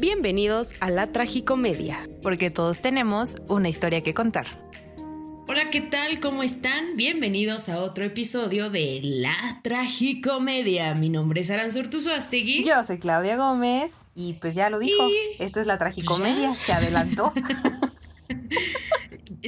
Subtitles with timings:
[0.00, 2.08] Bienvenidos a la Tragicomedia.
[2.22, 4.46] Porque todos tenemos una historia que contar.
[5.46, 6.20] Hola, ¿qué tal?
[6.20, 6.96] ¿Cómo están?
[6.96, 10.94] Bienvenidos a otro episodio de La Tragicomedia.
[10.94, 12.64] Mi nombre es Aranzur Astegui.
[12.64, 15.06] Yo soy Claudia Gómez y pues ya lo dijo.
[15.38, 16.54] Esto es la Tragicomedia.
[16.54, 17.34] Se adelantó.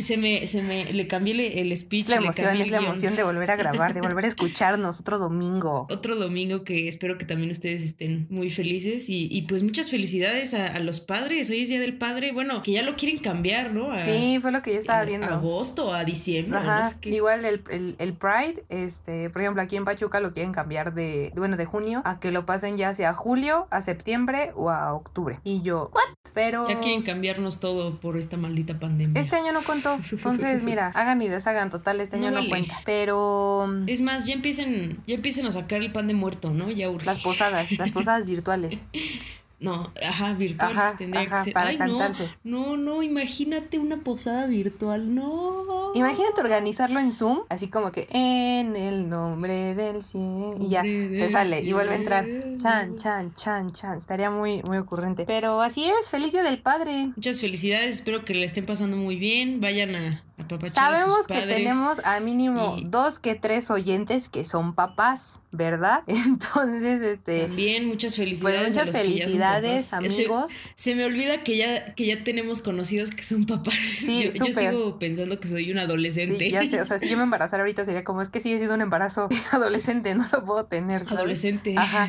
[0.00, 2.04] se me, se me, le cambié el, speech.
[2.04, 5.18] Es la emoción, es la emoción de volver a grabar, de volver a escucharnos otro
[5.18, 5.86] domingo.
[5.91, 10.78] Otro domingo que espero que también ustedes estén muy felices y, pues muchas felicidades a,
[10.78, 11.50] los padres.
[11.50, 13.98] Hoy es Día del Padre, bueno, que ya lo quieren cambiar, ¿no?
[13.98, 15.27] sí, fue lo que yo estaba viendo.
[15.27, 16.59] A agosto, a diciembre.
[16.59, 17.62] Ajá, igual el,
[17.98, 22.02] el, Pride, este, por ejemplo, aquí en Pachuca lo quieren cambiar de, bueno, de junio
[22.05, 25.41] a que lo pasen ya sea julio, a septiembre o a octubre.
[25.45, 26.33] Y yo, ¿what?
[26.34, 26.69] Pero...
[26.69, 29.20] Ya quieren cambiarnos todo por esta maldita pandemia.
[29.20, 29.62] Este año no
[30.10, 32.80] Entonces, mira, hagan y deshagan, total, este año no, cuenta.
[32.84, 33.68] Pero.
[33.86, 36.70] Es más, ya empiecen, ya empiecen a sacar el pan de muerto, ¿no?
[36.70, 37.06] Ya urge.
[37.06, 38.82] Las posadas, las posadas virtuales.
[39.62, 41.52] No, ajá, virtuales tendría que ser.
[41.52, 42.29] Para cantarse.
[42.43, 45.92] No, no, no, imagínate una posada virtual, no.
[45.95, 50.56] Imagínate organizarlo en Zoom, así como que en el nombre del cielo.
[50.61, 52.27] Y ya, te sale y vuelve a entrar.
[52.61, 53.98] Chan, chan, chan, chan.
[53.98, 55.25] Estaría muy, muy ocurrente.
[55.27, 57.12] Pero así es, feliz día del padre.
[57.14, 59.61] Muchas felicidades, espero que le estén pasando muy bien.
[59.61, 60.25] Vayan a,
[60.72, 66.03] Sabemos que tenemos a mínimo dos que tres oyentes que son papás, ¿verdad?
[66.06, 67.47] Entonces, este.
[67.47, 68.61] También muchas felicidades.
[68.61, 70.70] Pues muchas felicidades, amigos.
[70.75, 73.75] Se, me olvida que ya, que ya tenemos conocidos que son papás.
[74.03, 76.47] Sí, yo, yo sigo pensando que soy un adolescente.
[76.47, 76.80] Sí, ya sé.
[76.80, 78.80] O sea, si yo me embarazara ahorita sería como es que sí he sido un
[78.80, 81.03] embarazo adolescente, no lo puedo tener.
[81.08, 81.75] Adolescente.
[81.77, 82.08] Ajá.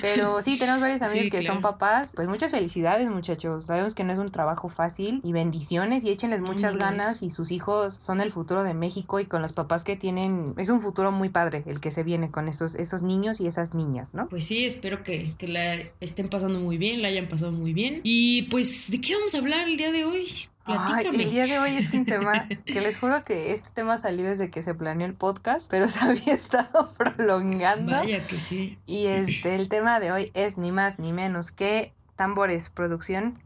[0.00, 2.12] Pero sí, tenemos varios amigos que son papás.
[2.14, 3.64] Pues muchas felicidades, muchachos.
[3.64, 7.50] Sabemos que no es un trabajo fácil y bendiciones y échenles muchas ganas y sus
[7.50, 11.12] hijos son el futuro de México y con los papás que tienen, es un futuro
[11.12, 14.28] muy padre el que se viene con esos, esos niños y esas niñas, ¿no?
[14.28, 18.00] Pues sí, espero que, que la estén pasando muy bien, la hayan pasado muy bien.
[18.02, 20.28] Y pues, ¿de qué vamos a hablar el día de hoy?
[20.66, 24.50] el día de hoy es un tema que les juro que este tema salió desde
[24.50, 27.92] que se planeó el podcast, pero se había estado prolongando.
[27.92, 28.78] Vaya que sí.
[28.86, 33.42] Y este, el tema de hoy es ni más ni menos que tambores, producción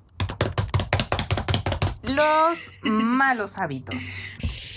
[2.08, 3.96] los malos hábitos.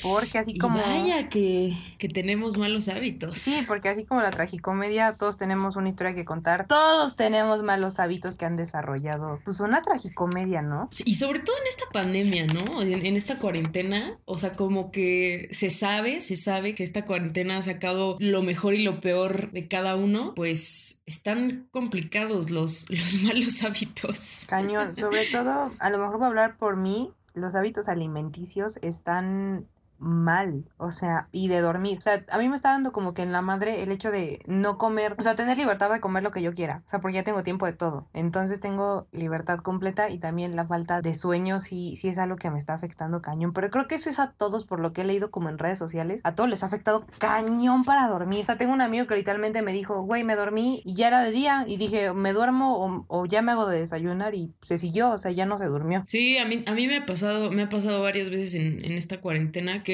[0.03, 0.79] Porque así como.
[0.79, 3.37] vaya que, que, tenemos malos hábitos.
[3.37, 6.67] Sí, porque así como la tragicomedia, todos tenemos una historia que contar.
[6.67, 9.39] Todos tenemos malos hábitos que han desarrollado.
[9.43, 10.89] Pues una tragicomedia, ¿no?
[11.05, 12.81] y sobre todo en esta pandemia, ¿no?
[12.81, 14.17] En, en, esta cuarentena.
[14.25, 18.73] O sea, como que se sabe, se sabe que esta cuarentena ha sacado lo mejor
[18.73, 20.33] y lo peor de cada uno.
[20.35, 24.45] Pues están complicados los, los malos hábitos.
[24.47, 24.95] Cañón.
[24.97, 29.67] Sobre todo, a lo mejor voy a hablar por mí los hábitos alimenticios están
[30.01, 31.99] mal, o sea, y de dormir.
[31.99, 34.39] O sea, a mí me está dando como que en la madre el hecho de
[34.47, 37.15] no comer, o sea, tener libertad de comer lo que yo quiera, o sea, porque
[37.15, 38.07] ya tengo tiempo de todo.
[38.13, 42.49] Entonces tengo libertad completa y también la falta de sueño sí, sí es algo que
[42.49, 43.53] me está afectando cañón.
[43.53, 45.77] Pero creo que eso es a todos, por lo que he leído como en redes
[45.77, 48.43] sociales, a todos les ha afectado cañón para dormir.
[48.43, 51.23] O sea, tengo un amigo que literalmente me dijo, güey, me dormí y ya era
[51.23, 55.11] de día y dije, me duermo o, ya me hago de desayunar y se siguió,
[55.11, 56.01] o sea, ya no se durmió.
[56.05, 58.93] Sí, a mí, a mí me ha pasado, me ha pasado varias veces en, en
[58.93, 59.90] esta cuarentena que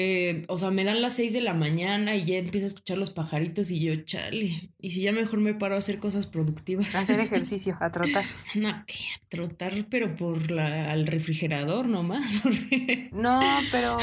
[0.48, 3.10] o sea, me dan las 6 de la mañana y ya empiezo a escuchar los
[3.10, 4.70] pajaritos y yo, chale.
[4.80, 6.94] Y si ya mejor me paro a hacer cosas productivas.
[6.94, 8.24] A hacer ejercicio, a trotar.
[8.54, 8.84] no, a
[9.28, 12.42] trotar, pero por la, al refrigerador nomás.
[13.12, 13.98] no, pero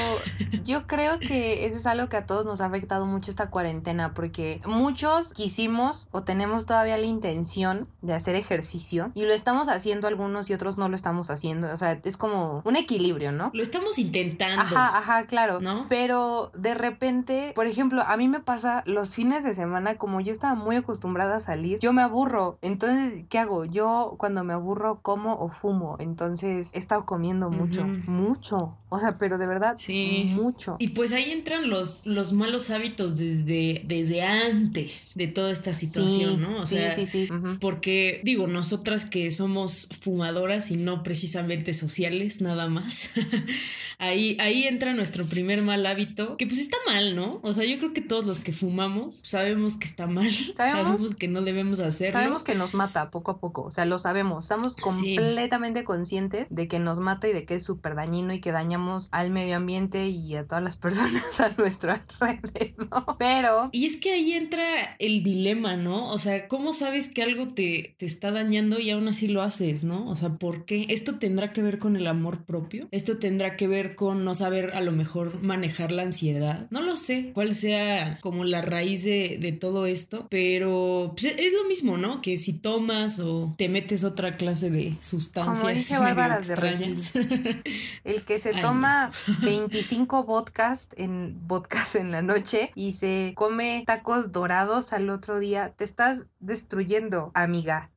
[0.64, 4.14] yo creo que eso es algo que a todos nos ha afectado mucho esta cuarentena,
[4.14, 10.08] porque muchos quisimos o tenemos todavía la intención de hacer ejercicio y lo estamos haciendo
[10.08, 11.72] algunos y otros no lo estamos haciendo.
[11.72, 13.52] O sea, es como un equilibrio, ¿no?
[13.54, 14.62] Lo estamos intentando.
[14.62, 15.60] Ajá, ajá, claro.
[15.62, 15.85] ¿No?
[15.90, 20.32] Pero de repente, por ejemplo, a mí me pasa los fines de semana, como yo
[20.32, 22.58] estaba muy acostumbrada a salir, yo me aburro.
[22.62, 23.66] Entonces, ¿qué hago?
[23.66, 25.98] Yo cuando me aburro como o fumo.
[26.00, 28.78] Entonces, he estado comiendo mucho, mucho.
[28.90, 30.32] O sea, pero de verdad, sí.
[30.34, 30.78] mucho.
[30.80, 36.42] Y pues ahí entran los, los malos hábitos desde, desde antes de toda esta situación,
[36.42, 36.58] ¿no?
[36.58, 37.28] O sí, sí, sí.
[37.60, 43.10] Porque, digo, nosotras que somos fumadoras y no precisamente sociales, nada más,
[44.00, 47.40] ahí, ahí entra nuestro primer mal hábito, que pues está mal, ¿no?
[47.42, 51.28] O sea, yo creo que todos los que fumamos sabemos que está mal, sabemos, que
[51.28, 52.14] no debemos hacerlo.
[52.14, 56.68] Sabemos que nos mata poco a poco, o sea, lo sabemos, estamos completamente conscientes de
[56.68, 60.08] que nos mata y de que es súper dañino y que dañamos al medio ambiente
[60.08, 63.06] y a todas las personas a nuestro alrededor.
[63.20, 63.70] Pero...
[63.72, 66.12] Y es que ahí entra el dilema, ¿no?
[66.12, 69.84] O sea, ¿cómo sabes que algo te, te está dañando y aún así lo haces,
[69.84, 70.08] ¿no?
[70.08, 70.86] O sea, ¿por qué?
[70.90, 72.88] ¿Esto tendrá que ver con el amor propio?
[72.92, 76.68] ¿Esto tendrá que ver con no saber a lo mejor manejar manejar la ansiedad.
[76.70, 81.54] No lo sé cuál sea como la raíz de, de todo esto, pero pues, es
[81.54, 82.22] lo mismo, ¿no?
[82.22, 86.56] Que si tomas o te metes otra clase de sustancias Como dice Bárbara de.
[88.04, 93.84] El que se Ay, toma 25 vodkas en vodkas en la noche y se come
[93.88, 97.92] tacos dorados al otro día, te estás destruyendo, amiga.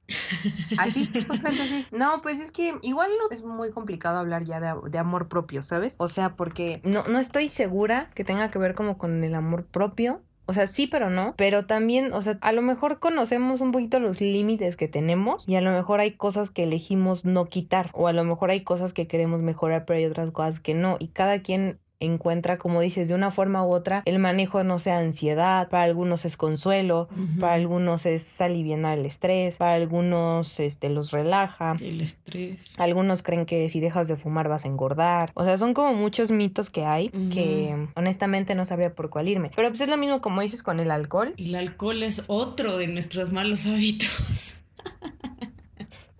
[0.78, 1.87] Así, justamente así.
[1.93, 5.62] No, pues es que igual no es muy complicado hablar ya de, de amor propio,
[5.62, 5.96] ¿sabes?
[5.99, 9.64] O sea, porque no, no estoy segura que tenga que ver como con el amor
[9.64, 10.22] propio.
[10.46, 11.34] O sea, sí, pero no.
[11.37, 15.56] Pero también, o sea, a lo mejor conocemos un poquito los límites que tenemos y
[15.56, 18.94] a lo mejor hay cosas que elegimos no quitar o a lo mejor hay cosas
[18.94, 20.96] que queremos mejorar, pero hay otras cosas que no.
[21.00, 24.98] Y cada quien encuentra, como dices, de una forma u otra, el manejo no sea
[24.98, 27.08] ansiedad, para algunos es consuelo,
[27.40, 31.74] para algunos es aliviar el estrés, para algunos este los relaja.
[31.80, 32.78] El estrés.
[32.78, 35.30] Algunos creen que si dejas de fumar vas a engordar.
[35.34, 39.50] O sea, son como muchos mitos que hay que honestamente no sabría por cuál irme.
[39.56, 41.34] Pero pues es lo mismo como dices con el alcohol.
[41.36, 44.62] El alcohol es otro de nuestros malos hábitos.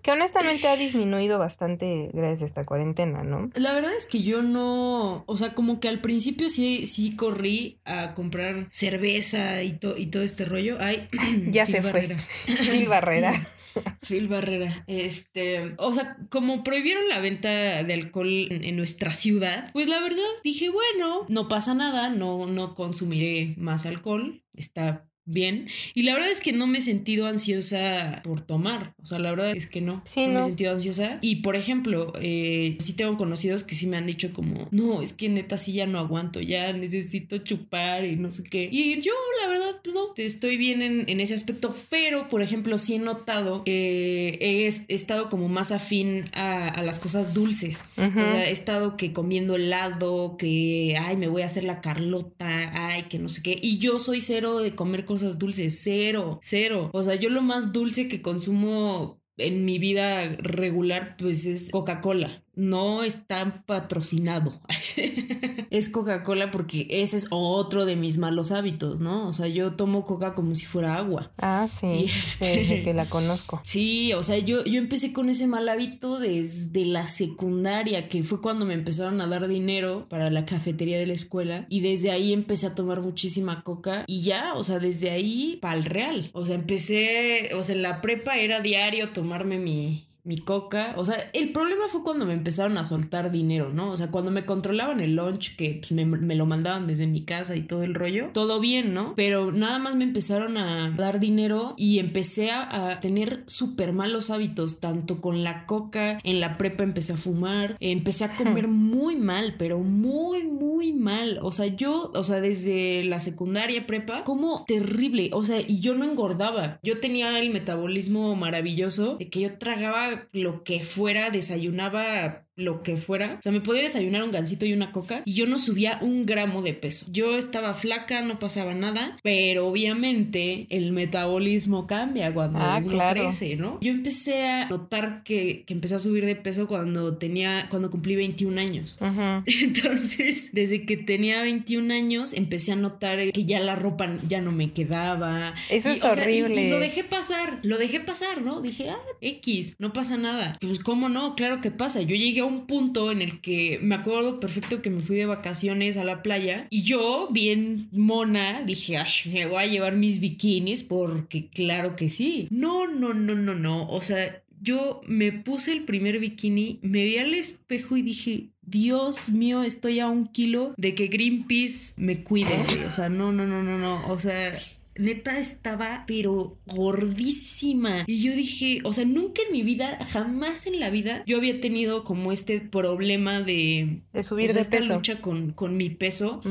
[0.01, 3.49] Que honestamente ha disminuido bastante gracias a esta cuarentena, ¿no?
[3.55, 7.79] La verdad es que yo no, o sea, como que al principio sí, sí corrí
[7.83, 10.77] a comprar cerveza y, to- y todo este rollo.
[10.79, 11.07] Ay,
[11.51, 12.17] Ya Phil se fue.
[12.71, 13.33] Phil Barrera.
[14.07, 14.83] Phil Barrera.
[14.87, 19.99] Este, o sea, como prohibieron la venta de alcohol en, en nuestra ciudad, pues la
[19.99, 25.67] verdad dije, bueno, no pasa nada, no, no consumiré más alcohol, está bien.
[25.93, 28.93] Y la verdad es que no me he sentido ansiosa por tomar.
[29.01, 30.01] O sea, la verdad es que no.
[30.05, 30.39] Sí, no, me no.
[30.39, 31.19] he sentido ansiosa.
[31.21, 35.13] Y por ejemplo, eh, sí tengo conocidos que sí me han dicho como, no, es
[35.13, 38.69] que neta sí ya no aguanto, ya necesito chupar y no sé qué.
[38.71, 41.75] Y yo, la verdad, no, estoy bien en, en ese aspecto.
[41.89, 46.83] Pero, por ejemplo, sí he notado que he, he estado como más afín a, a
[46.83, 47.89] las cosas dulces.
[47.97, 48.19] Ujú.
[48.19, 52.71] O sea, he estado que comiendo helado, que, ay, me voy a hacer la Carlota,
[52.73, 53.59] ay, que no sé qué.
[53.61, 56.89] Y yo soy cero de comer cosas dulces, cero, cero.
[56.93, 62.43] O sea, yo lo más dulce que consumo en mi vida regular, pues es Coca-Cola.
[62.55, 64.59] No está patrocinado.
[65.69, 69.27] es Coca-Cola porque ese es otro de mis malos hábitos, ¿no?
[69.27, 71.31] O sea, yo tomo Coca como si fuera agua.
[71.37, 71.87] Ah, sí.
[71.87, 73.61] Y sí, este- sí, que la conozco.
[73.69, 78.41] Sí, o sea, yo, yo empecé con ese mal hábito desde la secundaria, que fue
[78.41, 81.65] cuando me empezaron a dar dinero para la cafetería de la escuela.
[81.69, 84.03] Y desde ahí empecé a tomar muchísima coca.
[84.07, 86.29] Y ya, o sea, desde ahí para el real.
[86.33, 90.93] O sea, empecé, o sea, en la prepa era diario tomarme mi, mi coca.
[90.95, 93.89] O sea, el problema fue cuando me empezaron a soltar dinero, ¿no?
[93.89, 97.23] O sea, cuando me controlaban el lunch, que pues, me, me lo mandaban desde mi
[97.23, 99.13] casa y todo el rollo, todo bien, ¿no?
[99.15, 104.29] Pero nada más me empezaron a dar dinero y empecé a, a tener súper malos
[104.29, 109.15] hábitos, tanto con la coca, en la prepa empecé a fumar, empecé a comer muy
[109.15, 111.39] mal, pero muy, muy mal.
[111.41, 115.31] O sea, yo, o sea, desde la secundaria prepa, como terrible.
[115.33, 116.79] O sea, y yo no engordaba.
[116.83, 122.97] Yo tenía el metabolismo maravilloso de que yo tragaba lo que fuera, desayunaba lo que
[122.97, 123.37] fuera.
[123.39, 126.25] O sea, me podía desayunar un gansito y una coca y yo no subía un
[126.25, 127.05] gramo de peso.
[127.11, 133.21] Yo estaba flaca, no pasaba nada, pero obviamente el metabolismo cambia cuando Ah, uno claro.
[133.23, 133.77] crece, ¿no?
[133.81, 138.15] Yo empecé a notar que, que empecé a subir de peso cuando tenía, cuando cumplí
[138.15, 138.97] 21 años.
[139.45, 144.51] Entonces, desde que tenía 21 años, empecé a notar que ya la ropa ya no
[144.51, 145.53] me quedaba.
[145.69, 146.67] Eso Y, es sea, y- horrible.
[146.67, 148.61] y lo dejé pasar, lo dejé pasar, ¿no?
[148.61, 150.57] Dije, ah, X, no pasa nada.
[150.61, 151.35] Pues, ¿cómo no?
[151.35, 152.01] Claro que pasa.
[152.01, 155.25] Yo llegué a un punto en el que me acuerdo perfecto que me fui de
[155.25, 160.19] vacaciones a la playa y yo, bien mona, dije, ay, me voy a llevar mis
[160.19, 162.47] bikinis porque claro que sí.
[162.51, 163.89] No, no, no, no, no.
[163.89, 169.29] O sea, yo me puse el primer bikini, me vi al espejo y dije, Dios
[169.29, 172.83] mío, estoy a un kilo de que Greenpeace me cuide, güey.
[172.83, 174.07] O sea, no, no, no, no, no.
[174.07, 174.61] O sea,
[174.99, 178.03] neta estaba, pero gordísima.
[178.07, 181.59] Y yo dije, o sea, nunca en mi vida, jamás en la vida, yo había
[181.59, 184.01] tenido como este problema de...
[184.13, 184.95] De subir o sea, de esta peso.
[184.95, 186.41] lucha con, con mi peso.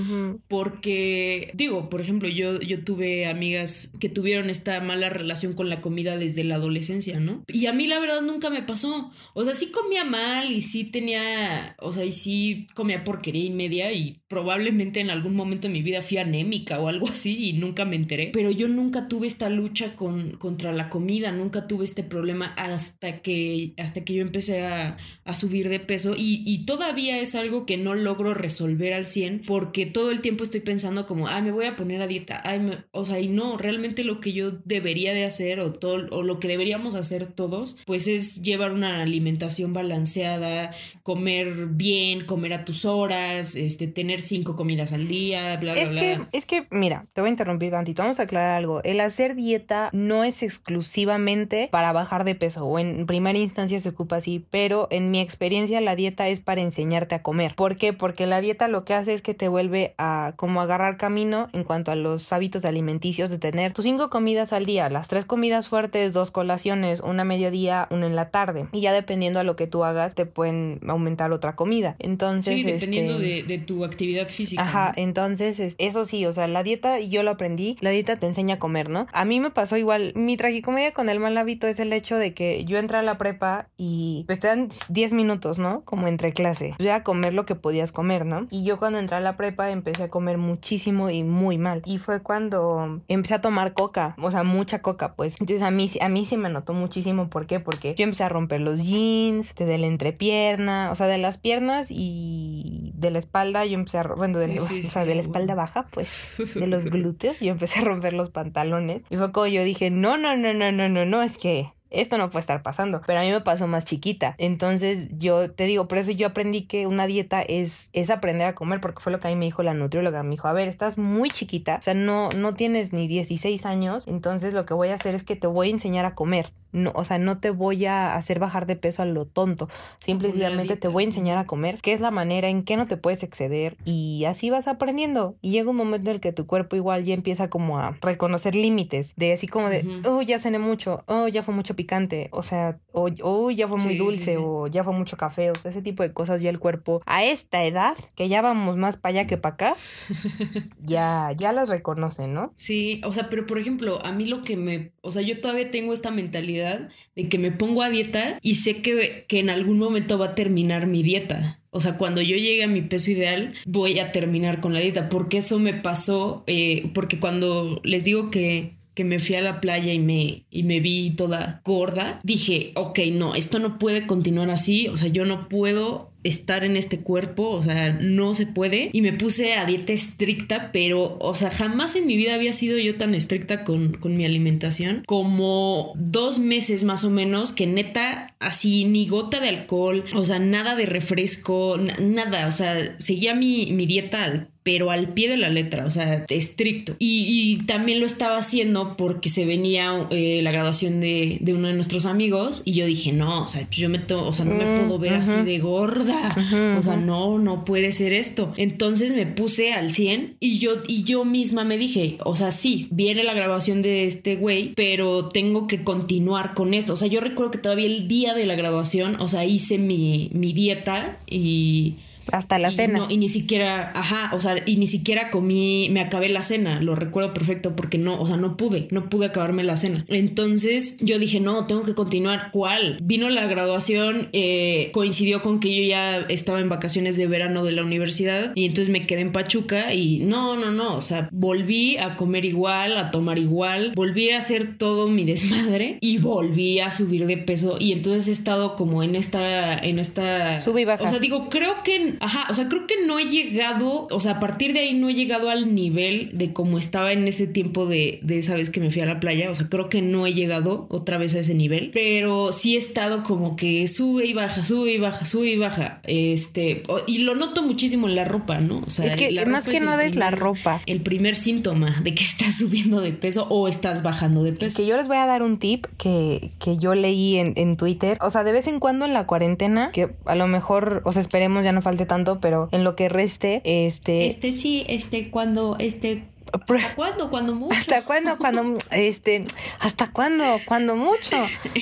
[0.48, 5.80] Porque, digo, por ejemplo, yo, yo tuve amigas que tuvieron esta mala relación con la
[5.80, 7.44] comida desde la adolescencia, ¿no?
[7.48, 9.12] Y a mí la verdad nunca me pasó.
[9.34, 13.50] O sea, sí comía mal y sí tenía, o sea, y sí comía porquería y
[13.50, 17.54] media y probablemente en algún momento de mi vida fui anémica o algo así y
[17.54, 18.30] nunca me enteré.
[18.32, 23.22] pero yo nunca tuve esta lucha con, contra la comida, nunca tuve este problema hasta
[23.22, 27.64] que, hasta que yo empecé a, a subir de peso y, y, todavía es algo
[27.64, 31.50] que no logro resolver al 100 porque todo el tiempo estoy pensando como, ay, me
[31.50, 35.14] voy a poner a dieta, ay, o sea, y no, realmente lo que yo debería
[35.14, 39.72] de hacer o, todo, o lo que deberíamos hacer todos, pues es llevar una alimentación
[39.72, 45.82] balanceada, comer bien, comer a tus horas, este, tener cinco comidas al día, bla, bla,
[45.82, 46.00] es bla.
[46.00, 48.82] Que, es que, mira, te voy a interrumpir tantito, vamos a aclarar algo.
[48.84, 53.88] El hacer dieta no es exclusivamente para bajar de peso, o en primera instancia se
[53.88, 57.54] ocupa así, pero en mi experiencia la dieta es para enseñarte a comer.
[57.54, 57.92] ¿Por qué?
[57.92, 61.64] Porque la dieta lo que hace es que te vuelve a como agarrar camino en
[61.64, 65.68] cuanto a los hábitos alimenticios de tener tus cinco comidas al día, las tres comidas
[65.68, 68.68] fuertes, dos colaciones, una mediodía, una en la tarde.
[68.72, 71.96] Y ya dependiendo a lo que tú hagas, te pueden aumentar otra comida.
[71.98, 73.26] Entonces, sí, dependiendo este...
[73.26, 74.62] de, de, tu actividad física.
[74.62, 75.02] Ajá, ¿no?
[75.02, 78.56] entonces eso sí, o sea, la dieta, y yo lo aprendí, la dieta te enseña
[78.56, 79.06] a comer, ¿no?
[79.12, 82.34] A mí me pasó igual, mi tragicomedia con el mal hábito es el hecho de
[82.34, 85.82] que yo entré a la prepa y pues te dan 10 minutos, ¿no?
[85.84, 86.74] Como entre clase.
[86.78, 88.46] Ya a comer lo que podías comer, ¿no?
[88.50, 91.82] Y yo cuando entré a la prepa empecé a comer muchísimo y muy mal.
[91.84, 95.34] Y fue cuando empecé a tomar coca, o sea, mucha coca, pues.
[95.40, 97.60] Entonces a mí, a mí sí me notó muchísimo, ¿por qué?
[97.60, 101.88] Porque yo empecé a romper los jeans, de la entrepierna, o sea, de las piernas
[101.90, 105.14] y de la espalda yo empecé a, bueno, de, Sí, sí, o sea, sí, de
[105.14, 109.04] la espalda baja, pues, de los glúteos, yo empecé a romper los pantalones.
[109.10, 112.18] Y fue como yo dije, no, no, no, no, no, no, no, es que esto
[112.18, 114.34] no puede estar pasando, pero a mí me pasó más chiquita.
[114.38, 118.54] Entonces yo te digo, por eso yo aprendí que una dieta es, es aprender a
[118.54, 120.22] comer, porque fue lo que a mí me dijo la nutrióloga.
[120.22, 124.06] Me dijo, a ver, estás muy chiquita, o sea, no, no tienes ni 16 años,
[124.06, 126.52] entonces lo que voy a hacer es que te voy a enseñar a comer.
[126.70, 129.70] No, o sea, no te voy a hacer bajar de peso a lo tonto.
[130.00, 132.76] Simple y sencillamente te voy a enseñar a comer, qué es la manera en que
[132.76, 135.36] no te puedes exceder y así vas aprendiendo.
[135.40, 138.54] Y llega un momento en el que tu cuerpo igual ya empieza como a reconocer
[138.54, 142.42] límites, de así como de, oh, ya cené mucho, oh, ya fue mucho picante, o
[142.42, 144.36] sea, o ya fue muy Sí, sí, dulce, sí.
[144.36, 147.22] o ya fue mucho café, o sea, ese tipo de cosas ya el cuerpo a
[147.22, 149.76] esta edad, que ya vamos más para allá que para acá,
[150.84, 152.52] ya, ya las reconoce, ¿no?
[152.56, 155.70] Sí, o sea, pero por ejemplo, a mí lo que me, o sea, yo todavía
[155.70, 159.78] tengo esta mentalidad de que me pongo a dieta y sé que, que en algún
[159.78, 161.60] momento va a terminar mi dieta.
[161.70, 165.08] O sea, cuando yo llegue a mi peso ideal, voy a terminar con la dieta,
[165.10, 169.60] porque eso me pasó, eh, porque cuando les digo que, que me fui a la
[169.60, 174.50] playa y me, y me vi toda gorda, dije, ok, no, esto no puede continuar
[174.50, 178.90] así, o sea, yo no puedo estar en este cuerpo, o sea, no se puede.
[178.92, 182.76] Y me puse a dieta estricta, pero, o sea, jamás en mi vida había sido
[182.76, 188.34] yo tan estricta con, con mi alimentación como dos meses más o menos, que neta,
[188.40, 193.34] así, ni gota de alcohol, o sea, nada de refresco, na- nada, o sea, seguía
[193.36, 196.94] mi, mi dieta al pero al pie de la letra, o sea, estricto.
[196.98, 197.24] Y,
[197.62, 201.72] y también lo estaba haciendo porque se venía eh, la graduación de, de uno de
[201.72, 204.66] nuestros amigos y yo dije, no, o sea, yo me, to- o sea, no me
[204.66, 205.20] Mm, puedo ver ujú.
[205.22, 206.36] así de gorda.
[206.76, 208.52] O sea, no, no puede ser esto.
[208.58, 212.88] Entonces me puse al 100 y yo, y yo misma me dije, o sea, sí,
[212.90, 216.92] viene la grabación de este güey, pero tengo que continuar con esto.
[216.92, 220.28] O sea, yo recuerdo que todavía el día de la grabación, o sea, hice mi,
[220.34, 221.94] mi dieta y...
[222.32, 222.98] Hasta la y cena.
[223.00, 226.80] no- y ni siquiera, ajá, o sea, y ni siquiera comí, me acabé la cena,
[226.80, 230.04] lo recuerdo perfecto porque no, o sea, no pude, no pude acabarme la cena.
[230.08, 232.50] Entonces yo dije, no, tengo que continuar.
[232.52, 232.98] ¿Cuál?
[233.02, 237.72] Vino la graduación, eh, coincidió con que yo ya estaba en vacaciones de verano de
[237.72, 241.96] la universidad y entonces me quedé en Pachuca y no, no, no, o sea, volví
[241.96, 246.90] a comer igual, a tomar igual, volví a hacer todo mi desmadre y volví a
[246.90, 250.60] subir de peso y entonces he estado como en esta, en esta...
[250.60, 251.04] Sube y baja.
[251.04, 254.32] O sea, digo, creo que, ajá, o sea, creo que no he llegado, o sea,
[254.32, 257.86] a partir de ahí no he llegado al nivel de como estaba en ese tiempo
[257.86, 260.26] de, de esa vez que me fui a la playa, o sea, creo que no
[260.26, 264.32] he llegado otra vez a ese nivel, pero sí he estado como que sube y
[264.34, 268.60] baja, sube y baja, sube y baja, este, y lo noto muchísimo en la ropa,
[268.60, 268.78] ¿no?
[268.86, 270.82] O sea, es que la más ropa que es nada es la primer- ropa.
[270.86, 274.76] El primer síntoma de que estás subiendo de peso o estás bajando de peso.
[274.76, 278.18] Que yo les voy a dar un tip que, que yo leí en, en Twitter.
[278.20, 281.22] O sea, de vez en cuando en la cuarentena, que a lo mejor, o sea,
[281.22, 284.26] esperemos ya no falte tanto, pero en lo que reste, este...
[284.26, 287.30] Este sí, este cuando, este, ¿hasta cuándo?
[287.30, 287.74] Cuando mucho.
[287.78, 288.38] ¿Hasta cuándo?
[288.38, 289.44] Cuando, este,
[289.80, 290.44] ¿hasta cuándo?
[290.66, 291.36] Cuando mucho.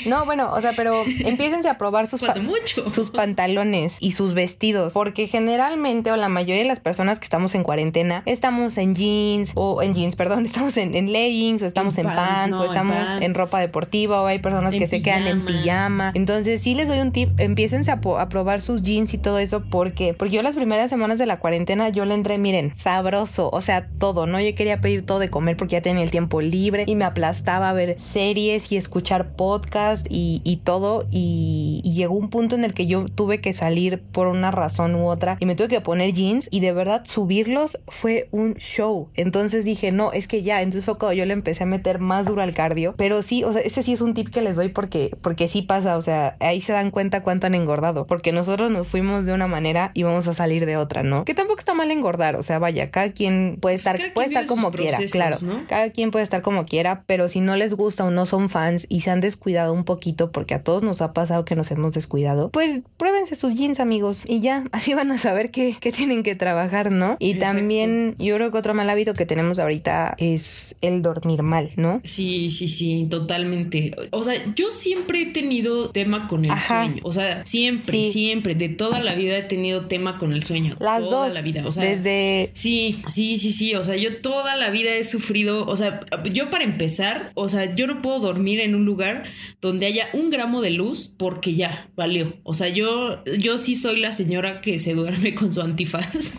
[0.07, 2.89] No, bueno, o sea, pero empiécense a probar sus, pa- Cuando mucho.
[2.91, 7.55] sus pantalones y sus vestidos, porque generalmente o la mayoría de las personas que estamos
[7.55, 11.99] en cuarentena estamos en jeans o en jeans, perdón, estamos en, en leggings o estamos
[11.99, 13.39] en, En pan- pants no, o estamos en, pants.
[13.39, 16.13] ropa deportiva o hay personas que se quedan en pijama.
[16.15, 20.15] Entonces, sí les doy un tip, empiécense a probar sus jeans y todo eso, porque
[20.15, 23.89] porque yo las primeras semanas de la cuarentena yo le entré, miren, sabroso, o sea,
[23.99, 24.41] todo, ¿no?
[24.41, 27.71] Yo quería pedir todo de comer porque ya tenía el tiempo libre y me aplastaba
[27.71, 31.07] a ver series y escuchar podcast y, y todo.
[31.11, 34.95] Y, y llegó un punto en el que yo tuve que salir por una razón
[34.97, 39.09] u otra y me tuve que poner jeans y de verdad subirlos fue un show.
[39.15, 42.27] Entonces dije, no, es que ya, entonces fue cuando yo le empecé a meter más
[42.27, 42.95] duro al cardio.
[42.97, 45.63] Pero sí, o sea, ese sí es un tip que les doy porque, porque sí
[45.63, 48.07] pasa, o sea, ahí se dan cuenta cuánto han engordado.
[48.07, 51.25] Porque nosotros nos fuimos de una manera y vamos a salir de otra, ¿no?
[51.25, 54.71] Que tampoco está mal engordar, o sea, vaya, cada quien puede Pues estar, puede como
[54.71, 55.37] quiera, claro.
[55.43, 55.65] ¿no?
[55.69, 58.87] Cada quien puede estar como quiera, pero si no les gusta o no son fans
[58.89, 61.95] y se han descuidado un poquito, porque a todos nos ha pasado que nos hemos
[61.95, 66.23] descuidado, pues pruébense sus jeans, amigos, y ya, así van a saber qué, qué tienen
[66.23, 67.17] que trabajar, ¿no?
[67.19, 67.57] Y Exacto.
[67.59, 72.01] también yo creo que otro mal hábito que tenemos ahorita es el dormir mal, ¿no?
[72.05, 73.95] Sí, sí, sí, totalmente.
[74.11, 76.85] O sea, yo siempre he tenido tema con el Ajá.
[76.87, 77.01] sueño.
[77.05, 78.13] O sea, siempre, Sí.
[78.13, 80.77] siempre, de toda la vida he tenido tema con el sueño.
[80.81, 81.63] Las toda dos, la vida.
[81.67, 83.75] O sea, desde Sí, sí, sí, sí.
[83.75, 85.67] O sea, yo toda la vida he sufrido.
[85.67, 86.01] O sea,
[86.33, 89.25] yo para empezar, o sea, yo no puedo dormir en un lugar
[89.63, 92.35] donde haya un gramo de luz porque ya valió.
[92.43, 96.35] O sea, yo, yo sí soy la señora que se duerme con su antifaz.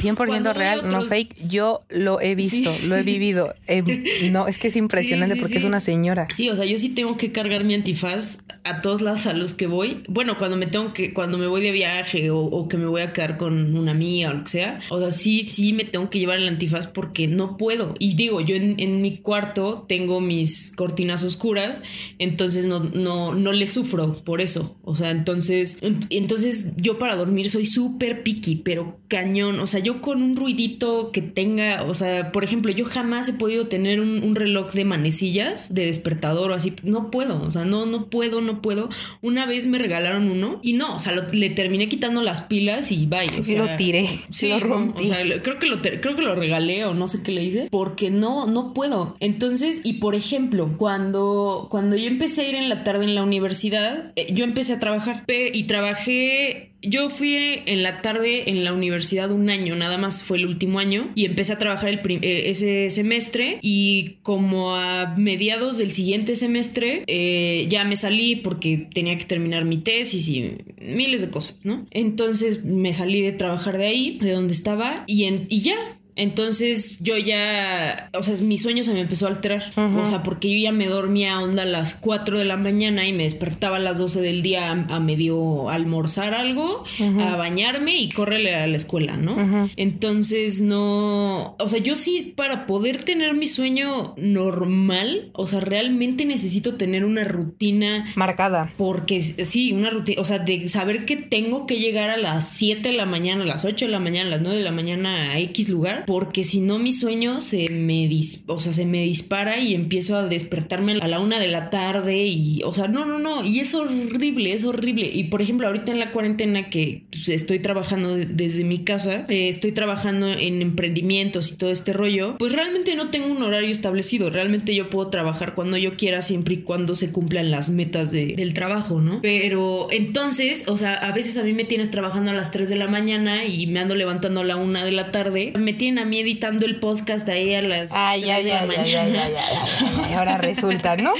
[0.00, 1.48] 100% Cuando voy a real, no fake.
[1.48, 2.86] Yo lo he visto, Sí.
[2.86, 3.54] lo he vivido.
[3.66, 3.82] Eh,
[4.30, 6.28] no, es que es impresionante Sí, sí, porque es una señora.
[6.34, 9.54] Sí, o sea, yo sí tengo que cargar mi antifaz a todos lados a los
[9.54, 10.02] que voy.
[10.08, 13.02] Bueno, cuando me tengo que, cuando me voy de viaje o, o que me voy
[13.02, 14.76] a quedar con una amiga o lo que sea.
[14.90, 17.94] O sea, sí, sí me tengo que llevar el antifaz porque no puedo.
[17.98, 21.82] Y digo, yo en, en mi cuarto tengo mis cortinas oscuras,
[22.18, 24.76] entonces no, no, no le sufro por eso.
[24.82, 29.60] O sea, entonces, ent- entonces yo para dormir soy súper picky, pero cañón.
[29.60, 33.34] O sea, yo con un ruidito que tenga, o sea, por ejemplo, yo jamás he
[33.34, 36.74] podido tener un, un reloj de manecillas, de despertador o así.
[36.82, 38.88] No puedo, o sea, no, no puedo, no puedo.
[39.22, 42.90] Una vez me regalaron uno y no, o sea, lo- le terminé quitando las pilas
[42.92, 43.26] y bye.
[43.40, 45.04] O sea, lo tiré, Sí, lo rompí.
[45.04, 47.68] o sea, creo que lo creo que lo regalé o no sé qué le hice
[47.70, 49.16] porque no no puedo.
[49.20, 53.22] Entonces, y por ejemplo, cuando cuando yo empecé a ir en la tarde en la
[53.22, 57.36] universidad, eh, yo empecé a trabajar y trabajé yo fui
[57.66, 61.24] en la tarde en la universidad un año, nada más fue el último año y
[61.24, 67.66] empecé a trabajar el eh, ese semestre y como a mediados del siguiente semestre eh,
[67.68, 71.86] ya me salí porque tenía que terminar mi tesis y miles de cosas, ¿no?
[71.90, 75.76] Entonces me salí de trabajar de ahí, de donde estaba y, en, y ya.
[76.16, 79.72] Entonces yo ya, o sea, mi sueño se me empezó a alterar.
[79.76, 83.06] O sea, porque yo ya me dormía a onda a las 4 de la mañana
[83.06, 86.84] y me despertaba a las 12 del día a, a medio almorzar algo,
[87.20, 89.70] a bañarme y córrele a la escuela, ¿no?
[89.76, 96.24] Entonces no, o sea, yo sí para poder tener mi sueño normal, o sea, realmente
[96.24, 98.72] necesito tener una rutina Marcada.
[98.76, 102.88] porque sí, una rutina, o sea, de saber que tengo que llegar a las 7
[102.88, 105.32] de la mañana, a las 8 de la mañana, a las 9 de la mañana
[105.32, 109.02] a X lugar, porque si no mi sueño se me, dis- o sea, se me
[109.02, 113.04] dispara y empiezo a despertarme a la una de la tarde y, o sea, no,
[113.06, 115.10] no, no, y es horrible, es horrible.
[115.12, 119.26] Y por ejemplo, ahorita en la cuarentena que pues, estoy trabajando de- desde mi casa,
[119.28, 123.70] eh, estoy trabajando en emprendimientos y todo este rollo, pues realmente no tengo un horario
[123.70, 128.12] establecido, realmente yo puedo trabajar cuando yo quiera siempre y cuando se cumplan las metas
[128.12, 129.20] de- del trabajo, ¿no?
[129.22, 132.76] Pero entonces, o sea, a veces a mí me tienes trabajando a las 3 de
[132.76, 136.10] la mañana y me ando levantando a la 1 de la tarde, me tienen a
[136.10, 139.02] mí editando el podcast ahí a las Ay, 3 ya, de ya, la ya, ya,
[139.02, 139.28] mañana.
[139.28, 140.18] ya, ya, ya, ya.
[140.18, 141.12] Ahora resulta, ¿no?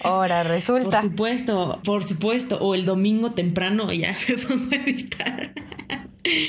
[0.00, 1.02] Ahora Por resulta.
[1.02, 2.58] supuesto, por supuesto.
[2.60, 5.52] O el domingo temprano ya me pongo a editar.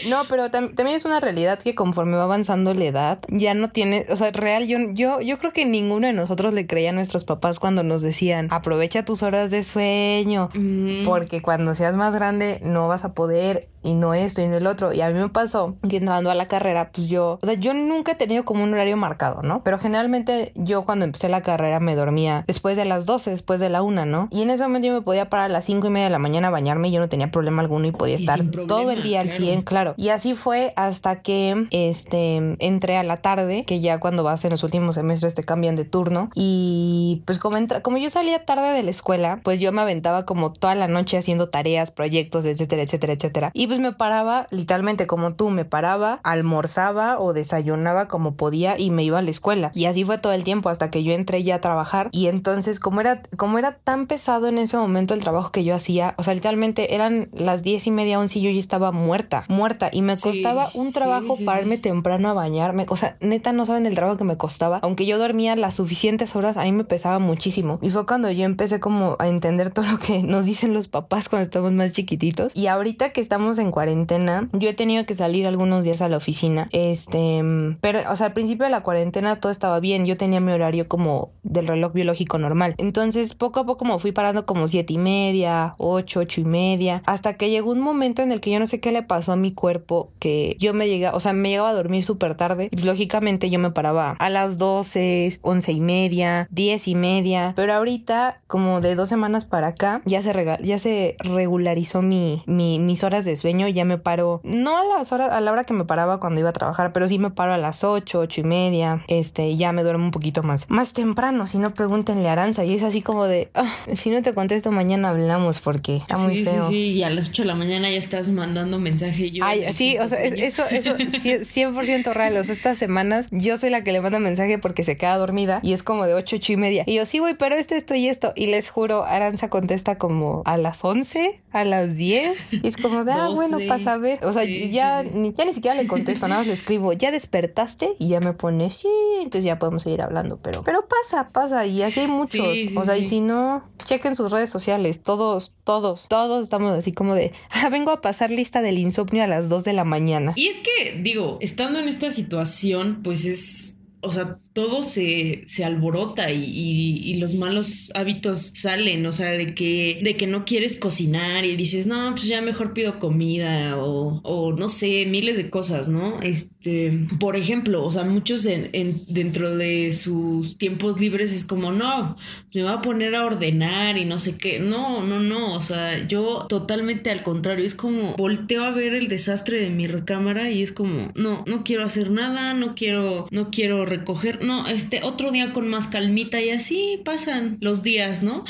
[0.07, 3.69] No, pero tam- también es una realidad que conforme va avanzando la edad, ya no
[3.69, 6.93] tiene, o sea, real, yo, yo, yo creo que ninguno de nosotros le creía a
[6.93, 12.13] nuestros papás cuando nos decían, aprovecha tus horas de sueño, Mm, porque cuando seas más
[12.13, 14.93] grande no vas a poder y no esto y no el otro.
[14.93, 17.73] Y a mí me pasó que entrando a la carrera, pues yo, o sea, yo
[17.73, 19.61] nunca he tenido como un horario marcado, ¿no?
[19.63, 23.69] Pero generalmente yo cuando empecé la carrera me dormía después de las 12, después de
[23.69, 24.27] la 1, ¿no?
[24.31, 26.19] Y en ese momento yo me podía parar a las 5 y media de la
[26.19, 29.19] mañana a bañarme y yo no tenía problema alguno y podía estar todo el día
[29.21, 29.43] al claro.
[29.43, 29.93] 100, claro.
[29.97, 34.51] Y así fue hasta que este entré a la tarde, que ya cuando vas en
[34.51, 38.73] los últimos semestres te cambian de turno y pues como entra, como yo salía tarde
[38.73, 42.83] de la escuela, pues yo me aventaba como toda la noche haciendo tareas, proyectos, etcétera,
[42.83, 43.51] etcétera, etcétera.
[43.53, 48.89] Y pues me paraba literalmente como tú, me paraba, almorzaba o desayunaba como podía y
[48.89, 49.71] me iba a la escuela.
[49.73, 52.79] Y así fue todo el tiempo hasta que yo entré ya a trabajar y entonces
[52.79, 56.23] como era como era tan pesado en ese momento el trabajo que yo hacía, o
[56.23, 60.01] sea, literalmente eran las diez y media, once y yo ya estaba muerta, muerta y
[60.01, 62.85] me costaba un trabajo pararme temprano a bañarme.
[62.89, 64.79] O sea, neta no saben el trabajo que me costaba.
[64.81, 67.79] Aunque yo dormía las suficientes horas, a mí me pesaba muchísimo.
[67.81, 71.29] Y fue cuando yo empecé como a entender todo lo que nos dicen los papás
[71.29, 72.55] cuando estamos más chiquititos.
[72.55, 76.17] Y ahorita que estamos en cuarentena, yo he tenido que salir algunos días a la
[76.17, 76.67] oficina.
[76.71, 77.41] Este,
[77.81, 80.05] pero, o sea, al principio de la cuarentena todo estaba bien.
[80.05, 82.75] Yo tenía mi horario como del reloj biológico normal.
[82.77, 87.03] Entonces, poco a poco me fui parando como siete y media, ocho, ocho y media,
[87.05, 89.35] hasta que llegó un momento en el que yo no sé qué le pasó a
[89.35, 92.69] mi cuerpo, que yo me llegaba, o sea, me llegaba a dormir súper tarde.
[92.71, 97.53] Y lógicamente yo me paraba a las 12, once y media, diez y media.
[97.55, 102.79] Pero ahorita, como de dos semanas para acá, ya se, ya se regularizó mi, mi,
[102.79, 103.67] mis horas de sueño.
[103.67, 106.49] Ya me paro, no a las horas, a la hora que me paraba cuando iba
[106.49, 109.03] a trabajar, pero sí me paro a las ocho, ocho y media.
[109.07, 111.47] Este, ya me duermo un poquito más, más temprano.
[111.47, 112.63] Si no, pregúntenle a Aranza.
[112.65, 116.43] Y es así como de, ah, si no te contesto mañana hablamos porque está muy
[116.43, 116.67] feo.
[116.67, 119.31] Sí, sí, y a las 8 de la mañana ya estás mandando mensaje.
[119.33, 122.37] Yo Ay, sí, o sea, eso, eso, 100% real.
[122.37, 125.59] O sea, estas semanas yo soy la que le manda mensaje porque se queda dormida
[125.63, 126.83] y es como de 8, 8 y media.
[126.85, 128.33] Y yo, sí, voy, pero esto, esto y esto.
[128.35, 132.53] Y les juro, Aranza contesta como a las 11, a las 10.
[132.53, 134.23] Y es como de, ah, bueno, pasa a ver.
[134.25, 137.95] O sea, ya, Ni, ya ni siquiera le contesto, nada más le escribo, ¿ya despertaste?
[137.99, 140.37] Y ya me pone, sí, entonces ya podemos seguir hablando.
[140.37, 141.65] Pero, pero pasa, pasa.
[141.65, 142.47] Y así hay muchos.
[142.75, 145.01] o sea, y si no, chequen sus redes sociales.
[145.03, 149.27] Todos, todos, todos estamos así como de, ah, vengo a pasar lista del insomnio a
[149.27, 150.33] las 2 de la mañana.
[150.35, 155.63] Y es que, digo, estando en esta situación, pues es o sea, todo se, se
[155.63, 160.77] alborota y, y, los malos hábitos salen, o sea, de que, de que no quieres
[160.77, 165.49] cocinar y dices, no, pues ya mejor pido comida o, o no sé, miles de
[165.49, 166.21] cosas, ¿no?
[166.21, 172.17] Este, por ejemplo, o sea, muchos en, dentro de sus tiempos libres es como, no,
[172.53, 174.59] me va a poner a ordenar y no sé qué.
[174.59, 179.07] No, no, no, o sea, yo totalmente al contrario, es como volteo a ver el
[179.07, 183.49] desastre de mi recámara y es como, no, no quiero hacer nada, no quiero, no
[183.49, 188.43] quiero recoger, no, este otro día con más calmita y así pasan los días, ¿no?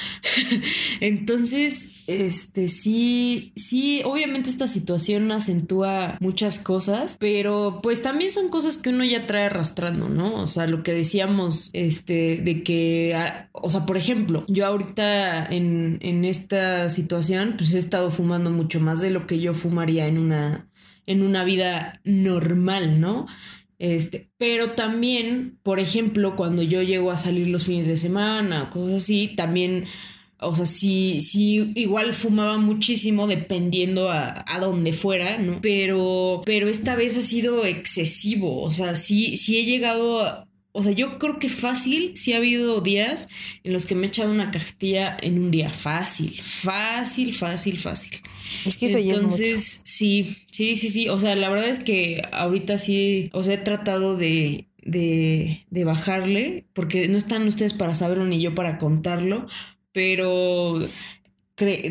[0.99, 8.77] Entonces, este sí, sí, obviamente esta situación acentúa muchas cosas, pero pues también son cosas
[8.77, 10.35] que uno ya trae arrastrando, ¿no?
[10.35, 15.45] O sea, lo que decíamos, este, de que, ah, o sea, por ejemplo, yo ahorita
[15.45, 20.07] en, en esta situación, pues he estado fumando mucho más de lo que yo fumaría
[20.07, 20.67] en una,
[21.05, 23.27] en una vida normal, ¿no?
[23.83, 29.03] Este, pero también, por ejemplo, cuando yo llego a salir los fines de semana, cosas
[29.03, 29.83] así, también,
[30.39, 35.59] o sea, sí, sí, igual fumaba muchísimo dependiendo a, a donde fuera, ¿no?
[35.61, 40.81] Pero, pero esta vez ha sido excesivo, o sea, sí, sí he llegado a, o
[40.81, 43.29] sea, yo creo que fácil, sí ha habido días
[43.63, 45.71] en los que me he echado una cajetilla en un día.
[45.71, 48.19] Fácil, fácil, fácil, fácil.
[48.65, 51.09] Es que eso Entonces, sí, sí, sí, sí.
[51.09, 55.83] O sea, la verdad es que ahorita sí, o sea, he tratado de, de, de
[55.83, 59.45] bajarle, porque no están ustedes para saberlo ni yo para contarlo,
[59.91, 60.79] pero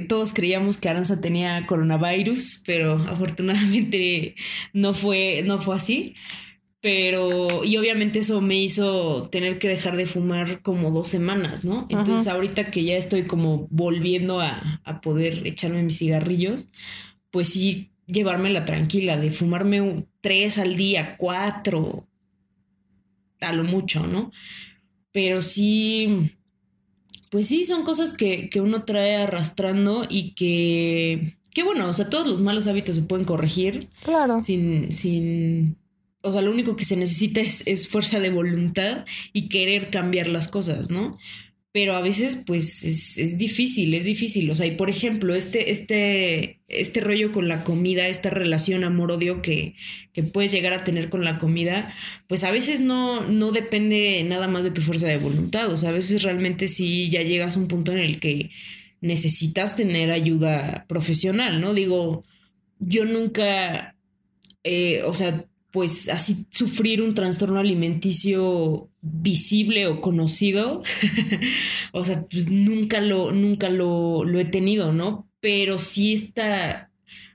[0.09, 4.35] todos creíamos que Aranza tenía coronavirus, pero afortunadamente
[4.73, 6.17] no fue, no fue así
[6.83, 11.87] pero y obviamente eso me hizo tener que dejar de fumar como dos semanas, ¿no?
[11.89, 16.71] Entonces ahorita que ya estoy como volviendo a, a, poder echarme mis cigarrillos,
[17.31, 22.09] pues sí llevármela tranquila, de fumarme tres al día, cuatro,
[23.41, 24.33] a lo mucho, ¿no?
[25.13, 26.33] Pero sí,
[27.31, 32.11] pues sí, son cosas que, que uno trae arrastrando y que, que bueno, o sea,
[32.11, 33.89] todos los malos hábitos se pueden corregir.
[34.03, 34.43] Claro.
[34.43, 35.77] Sin, sin,
[36.23, 40.49] o sea, lo único que se necesita es, fuerza de voluntad y querer cambiar las
[40.49, 41.19] cosas, ¿no?
[41.73, 44.51] Pero a veces, pues, es, difícil, es difícil.
[44.51, 49.41] O sea, y por ejemplo, este, este, este rollo con la comida, esta relación amor-odio
[49.41, 49.75] que,
[50.13, 51.95] que puedes llegar a tener con la comida,
[52.29, 55.73] pues a veces no, no depende nada más de tu fuerza de voluntad.
[55.73, 58.51] O sea, a veces realmente sí ya llegas a un punto en el que
[59.01, 61.75] necesitas tener ayuda profesional, ¿no?
[61.75, 62.25] Digo,
[62.79, 63.97] yo nunca,
[64.63, 70.83] eh, o sea, pues así sufrir un trastorno alimenticio visible o conocido,
[71.93, 75.29] o sea, pues nunca lo, nunca lo, lo, he tenido, ¿no?
[75.41, 76.91] Pero sí esta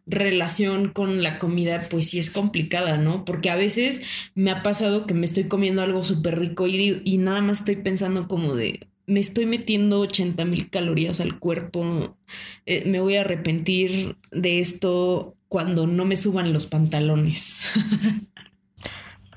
[0.05, 3.25] relación con la comida, pues sí es complicada, ¿no?
[3.25, 4.03] Porque a veces
[4.35, 7.77] me ha pasado que me estoy comiendo algo súper rico y, y nada más estoy
[7.77, 12.17] pensando como de, me estoy metiendo 80 mil calorías al cuerpo,
[12.65, 17.71] eh, me voy a arrepentir de esto, cuando no me suban los pantalones.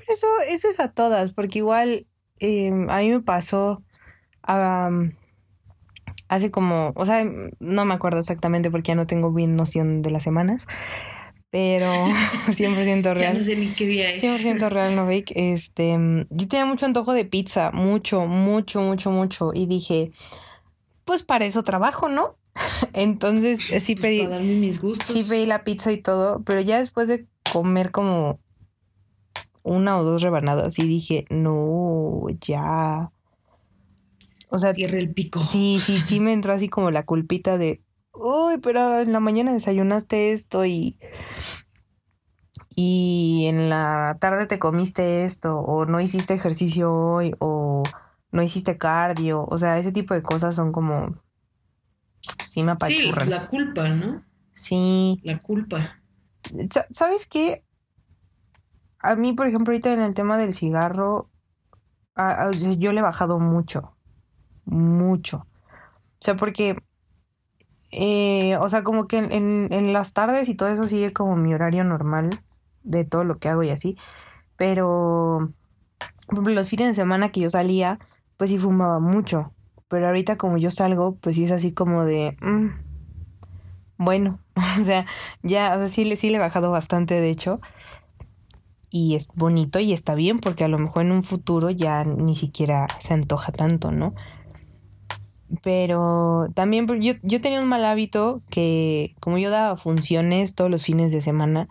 [0.07, 2.07] eso, eso es a todas, porque igual
[2.39, 3.83] em, a mí me pasó
[6.27, 7.23] hace como, o sea,
[7.59, 10.67] no me acuerdo exactamente porque ya no tengo bien noción de las semanas,
[11.49, 11.85] pero
[12.47, 13.19] 100% real.
[13.19, 14.23] Ya no sé ni qué día es.
[14.23, 15.33] 100% real, no fake.
[15.35, 15.97] Este,
[16.29, 19.51] yo tenía mucho antojo de pizza, mucho, mucho, mucho, mucho.
[19.53, 20.11] Y dije,
[21.05, 22.37] pues para eso trabajo, ¿no?
[22.93, 25.05] Entonces eh, sí Pues pedí, para darme mis gustos.
[25.07, 28.39] sí pedí la pizza y todo, pero ya después de comer como
[29.63, 33.11] una o dos rebanadas y dije, no, ya.
[34.49, 35.41] O sea, Cierre el pico.
[35.41, 37.83] Sí, sí, sí me entró así como la culpita de,
[38.13, 40.97] uy, pero en la mañana desayunaste esto y,
[42.75, 47.83] y en la tarde te comiste esto, o no hiciste ejercicio hoy, o
[48.31, 51.15] no hiciste cardio, o sea, ese tipo de cosas son como,
[52.45, 52.77] sí me Sí,
[53.13, 53.29] pues apachurran.
[53.29, 54.23] la culpa, ¿no?
[54.53, 56.01] Sí, La culpa.
[56.71, 57.63] Sa- ¿sabes qué?
[58.99, 61.29] A mí, por ejemplo, ahorita en el tema del cigarro,
[62.15, 63.95] a- a- yo le he bajado mucho,
[64.65, 65.37] mucho.
[66.19, 66.77] O sea, porque,
[67.91, 71.35] eh, o sea, como que en, en- en las tardes y todo eso sigue como
[71.35, 72.43] mi horario normal
[72.83, 73.97] de todo lo que hago y así.
[74.55, 75.53] Pero,
[76.27, 77.99] por ejemplo, los fines de semana que yo salía,
[78.37, 79.53] pues sí fumaba mucho.
[79.91, 82.69] Pero ahorita como yo salgo, pues sí es así como de, mm,
[83.97, 84.39] bueno,
[84.79, 85.05] o sea,
[85.43, 87.61] ya, o sea, sí, le- sí le he bajado bastante, de hecho.
[88.89, 92.35] Y es bonito y está bien porque a lo mejor en un futuro ya ni
[92.35, 94.13] siquiera se antoja tanto, ¿no?
[95.63, 100.83] Pero también yo, yo tenía un mal hábito que como yo daba funciones todos los
[100.83, 101.67] fines de semana,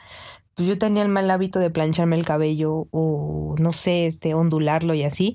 [0.54, 4.92] pues yo tenía el mal hábito de plancharme el cabello o no sé, este, ondularlo
[4.94, 5.34] y así.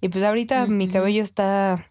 [0.00, 1.86] Y pues ahorita mi cabello está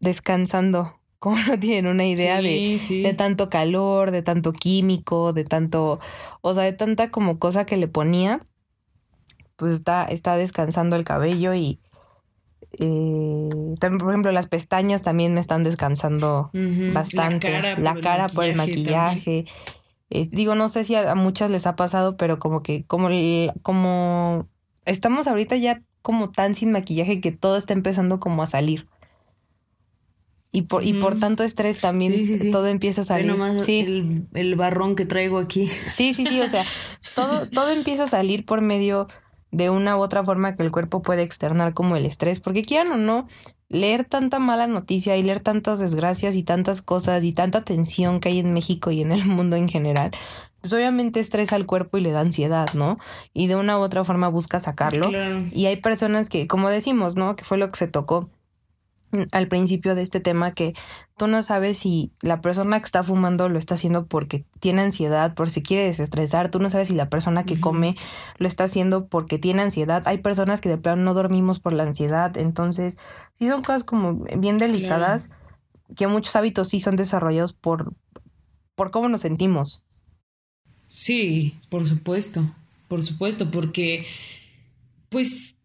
[0.00, 5.44] descansando, como no tienen una idea de, Sí, de tanto calor, de tanto químico, de
[5.44, 6.00] tanto,
[6.40, 8.40] o sea, de tanta como cosa que le ponía,
[9.56, 11.80] pues está, está descansando el cabello y
[12.78, 16.50] eh, también, por ejemplo, las pestañas también me están descansando
[16.94, 17.50] bastante.
[17.50, 19.44] La cara, La por el cara por el maquillaje.
[20.08, 23.08] Eh, digo, no sé si a, a muchas les ha pasado, pero como que, como,
[23.62, 24.48] como
[24.84, 28.86] estamos ahorita ya como tan sin maquillaje que todo está empezando como a salir.
[30.52, 32.50] Y por, y por tanto estrés también Sí, sí, sí.
[32.50, 33.26] todo empieza a salir.
[33.26, 35.68] nomás el, el barrón que traigo aquí.
[35.68, 36.64] Sí, sí, sí, o sea,
[37.14, 39.06] todo, todo empieza a salir por medio
[39.52, 42.92] de una u otra forma que el cuerpo puede externar como el estrés, porque quieran
[42.92, 43.28] o no,
[43.68, 48.28] leer tanta mala noticia y leer tantas desgracias y tantas cosas y tanta tensión que
[48.30, 50.10] hay en México y en el mundo en general,
[50.60, 52.98] pues obviamente estresa al cuerpo y le da ansiedad, ¿no?
[53.32, 55.08] Y de una u otra forma busca sacarlo.
[55.08, 55.38] Claro.
[55.52, 57.34] Y hay personas que, como decimos, ¿no?
[57.34, 58.28] Que fue lo que se tocó
[59.32, 60.74] al principio de este tema, que
[61.16, 65.34] tú no sabes si la persona que está fumando lo está haciendo porque tiene ansiedad,
[65.34, 67.96] por si quiere desestresar, tú no sabes si la persona que come
[68.38, 70.02] lo está haciendo porque tiene ansiedad.
[70.06, 72.96] Hay personas que de plano no dormimos por la ansiedad, entonces
[73.38, 75.28] sí son cosas como bien delicadas,
[75.96, 77.94] que muchos hábitos sí son desarrollados por,
[78.74, 79.82] por cómo nos sentimos.
[80.88, 82.44] Sí, por supuesto,
[82.88, 84.06] por supuesto, porque,
[85.08, 85.59] pues,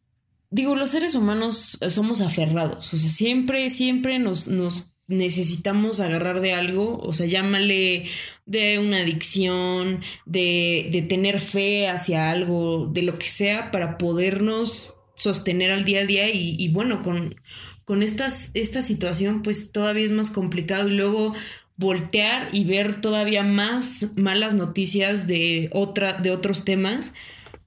[0.55, 6.39] digo, los seres humanos eh, somos aferrados, o sea, siempre, siempre nos, nos necesitamos agarrar
[6.39, 8.05] de algo, o sea, llámale
[8.45, 14.95] de una adicción, de, de tener fe hacia algo, de lo que sea, para podernos
[15.17, 17.35] sostener al día a día y, y bueno, con,
[17.83, 21.33] con estas, esta situación, pues todavía es más complicado y luego
[21.75, 27.13] voltear y ver todavía más malas noticias de otra, de otros temas,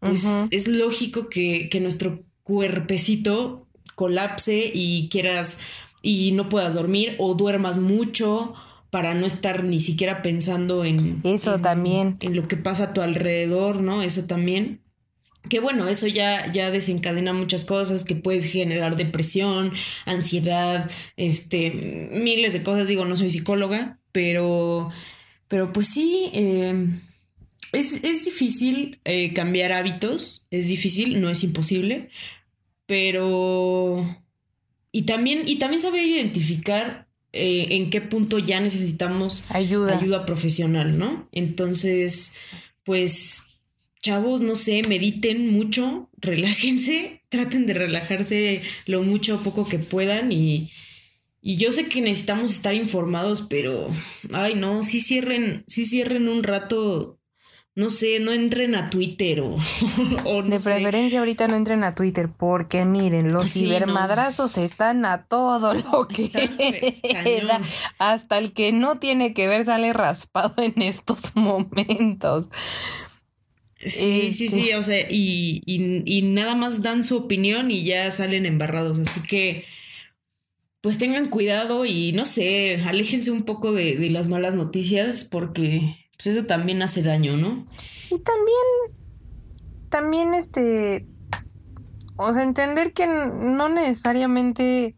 [0.00, 5.58] pues es lógico que, que nuestro cuerpecito colapse y quieras
[6.02, 8.54] y no puedas dormir o duermas mucho
[8.90, 12.16] para no estar ni siquiera pensando en Eso en- también.
[12.20, 14.02] en lo que pasa a tu alrededor, ¿no?
[14.02, 14.80] Eso también.
[15.48, 19.72] Que bueno, eso ya, ya desencadena muchas cosas que puedes generar depresión,
[20.06, 22.88] ansiedad, este, miles de cosas.
[22.88, 24.90] Digo, no soy psicóloga, pero,
[25.48, 27.00] pero pues sí, eh,
[27.72, 32.08] es, es difícil eh, cambiar hábitos, es difícil, no es imposible,
[32.88, 34.18] pero...
[34.90, 39.98] Y también, y también saber identificar eh, en qué punto ya necesitamos Ayuda.
[39.98, 41.28] ayuda profesional, ¿no?
[41.30, 42.36] Entonces,
[42.84, 43.42] pues,
[44.00, 50.32] chavos, no sé, mediten mucho, relájense, traten de relajarse lo mucho o poco que puedan
[50.32, 50.70] y,
[51.42, 53.94] y yo sé que necesitamos estar informados, pero,
[54.32, 57.17] ay, no, sí cierren, sí cierren un rato,
[57.78, 59.56] no sé, no entren a Twitter o,
[60.24, 60.70] o no De sé.
[60.74, 63.66] preferencia ahorita no entren a Twitter porque miren, los Sí, no.
[63.66, 66.30] cibermadrazos están a todo lo que
[67.46, 67.60] da.
[67.98, 72.50] Hasta el que no tiene que ver sale raspado en estos momentos.
[73.80, 74.76] Sí, sí, sí, Este.
[74.76, 79.22] o sea, y, y, y nada más dan su opinión y ya salen embarrados, así
[79.22, 79.64] que
[80.80, 86.07] pues tengan cuidado y no sé, aléjense un poco de, de las malas noticias porque
[86.18, 87.64] pues eso también hace daño, ¿no?
[88.10, 88.98] Y también,
[89.88, 91.06] también este,
[92.16, 94.96] o sea, entender que no necesariamente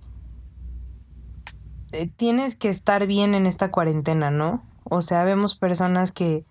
[1.92, 4.66] eh, tienes que estar bien en esta cuarentena, ¿no?
[4.84, 6.46] O sea, vemos personas que,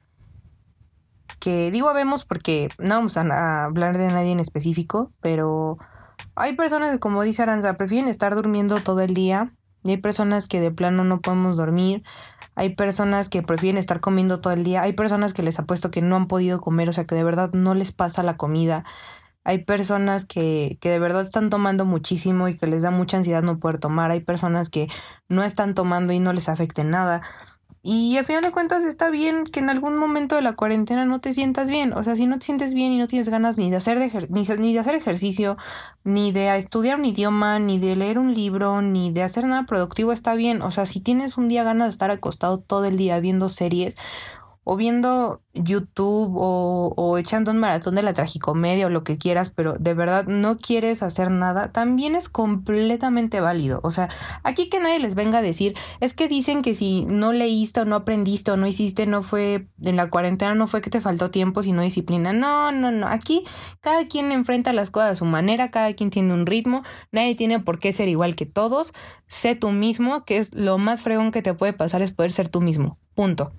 [1.40, 5.80] que digo vemos porque no vamos a, hablar de nadie en específico, pero
[6.36, 9.56] hay personas que, como dice Aranza, prefieren estar durmiendo todo el día.
[9.84, 12.04] Y hay personas que de plano no podemos dormir.
[12.56, 14.82] Hay personas que prefieren estar comiendo todo el día.
[14.82, 17.52] Hay personas que les apuesto que no han podido comer, o sea que de verdad
[17.54, 18.84] no les pasa la comida.
[19.46, 23.42] Hay personas que, que de verdad están tomando muchísimo y que les da mucha ansiedad
[23.42, 24.12] no poder tomar.
[24.12, 24.90] Hay personas que
[25.30, 27.22] no están tomando y no les afecte nada.
[27.82, 31.22] Y al final de cuentas está bien que en algún momento de la cuarentena no
[31.22, 31.94] te sientas bien.
[31.94, 33.98] O sea, si no te sientes bien y no tienes ganas ni de hacer,
[34.30, 35.56] ni, ni, de hacer ejercicio,
[36.04, 40.12] ni de estudiar un idioma, ni de leer un libro, ni de hacer nada productivo,
[40.12, 40.62] está bien.
[40.62, 43.96] O sea, si tienes un día ganas de estar acostado todo el día viendo series
[44.72, 49.74] o viendo YouTube o, echando un maratón de la tragicomedia o lo que quieras, pero
[49.80, 53.80] de verdad no quieres hacer nada, también es completamente válido.
[53.82, 54.10] O sea,
[54.44, 57.86] aquí que nadie les venga a decir, es que dicen que si no leíste o
[57.86, 61.32] no aprendiste o no hiciste, no fue en la cuarentena, no fue que te faltó
[61.32, 62.32] tiempo, sino disciplina.
[62.32, 63.08] No, no, no.
[63.08, 63.46] Aquí
[63.82, 67.60] cada quien enfrenta las cosas a su manera, cada quien tiene un ritmo, nadie tiene
[67.60, 68.94] por qué ser igual que todos.
[69.26, 72.50] Sé tú mismo, que es lo más fregón que te puede pasar es poder ser
[72.50, 73.00] tú mismo.
[73.16, 73.52] Punto.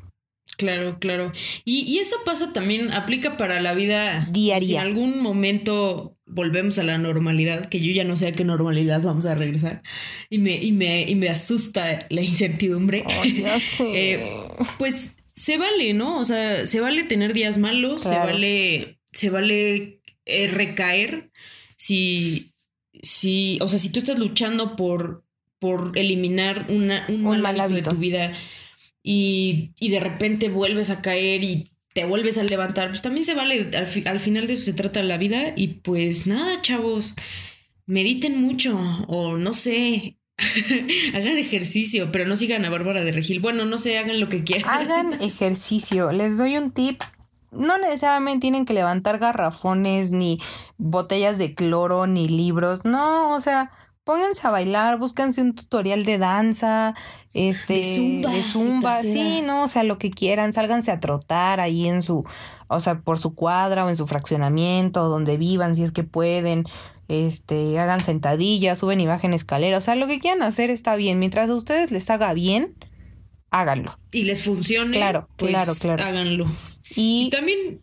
[0.56, 1.32] Claro, claro.
[1.64, 4.66] Y, eso pasa también, aplica para la vida diaria.
[4.66, 8.44] Si en algún momento volvemos a la normalidad, que yo ya no sé a qué
[8.44, 9.82] normalidad vamos a regresar,
[10.28, 13.04] y me, y me, y me asusta la incertidumbre.
[13.92, 14.22] Eh,
[14.78, 16.18] pues se vale, ¿no?
[16.18, 21.30] O sea, se vale tener días malos, se vale, se vale eh, recaer.
[21.76, 22.52] Si,
[23.02, 25.24] si, o sea, si tú estás luchando por,
[25.58, 28.32] por eliminar una, un, mal, hábito de tu vida
[29.02, 33.34] y, y de repente vuelves a caer y te vuelves a levantar, pues también se
[33.34, 37.16] vale, al, final de eso se trata la vida y pues nada, chavos,
[37.86, 40.16] mediten mucho o no sé,
[41.14, 43.40] hagan ejercicio, pero no sigan a Bárbara de Regil.
[43.40, 44.70] Bueno, no sé, hagan lo que quieran.
[44.70, 46.12] Hagan ejercicio.
[46.12, 47.02] Les doy un tip.
[47.50, 50.40] No necesariamente tienen que levantar garrafones, ni
[50.78, 52.84] botellas de cloro, ni libros.
[52.84, 53.72] No, o sea,
[54.04, 56.94] pónganse a bailar, búsquense un tutorial de danza,
[57.32, 62.02] este, de zumba, sí, no, o sea, lo que quieran, sálganse a trotar ahí en
[62.02, 62.24] su,
[62.68, 66.64] o sea, por su cuadra o en su fraccionamiento, donde vivan, si es que pueden,
[67.08, 71.18] este, hagan sentadillas, suben y bajen escaleras, o sea, lo que quieran hacer está bien,
[71.18, 72.76] mientras a ustedes les haga bien,
[73.50, 73.98] háganlo.
[74.12, 76.04] Y les funcione, claro, pues claro, claro.
[76.04, 76.46] háganlo.
[76.94, 77.82] Y, y también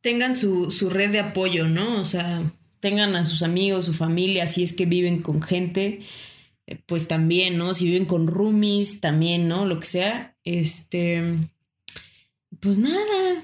[0.00, 2.00] tengan su, su red de apoyo, ¿no?
[2.00, 2.52] O sea,
[2.84, 6.02] tengan a sus amigos, su familia, si es que viven con gente,
[6.66, 7.72] eh, pues también, ¿no?
[7.72, 9.64] Si viven con roomies, también, ¿no?
[9.64, 11.48] Lo que sea, este,
[12.60, 13.42] pues nada,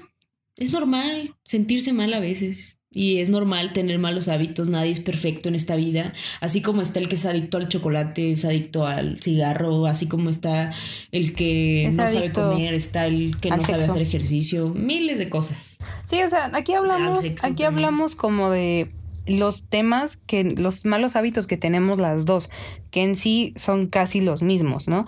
[0.57, 2.77] es normal sentirse mal a veces.
[2.93, 6.13] Y es normal tener malos hábitos, nadie es perfecto en esta vida.
[6.39, 10.29] Así como está el que es adicto al chocolate, es adicto al cigarro, así como
[10.29, 10.71] está
[11.11, 15.79] el que no sabe comer, está el que no sabe hacer ejercicio, miles de cosas.
[16.03, 18.91] Sí, o sea, aquí hablamos, aquí hablamos como de
[19.25, 22.49] los temas que, los malos hábitos que tenemos las dos,
[22.89, 25.05] que en sí son casi los mismos, ¿no?